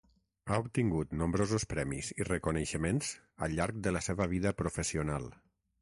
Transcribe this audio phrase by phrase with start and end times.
[0.45, 3.13] Ha obtingut nombrosos premis i reconeixements
[3.47, 5.35] al llarg de la seva vida professional.